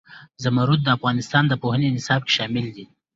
زمرد 0.43 0.79
د 0.83 0.87
افغانستان 0.97 1.43
د 1.47 1.53
پوهنې 1.61 1.87
نصاب 1.95 2.21
کې 2.25 2.31
شامل 2.37 2.65
دي. 2.75 2.85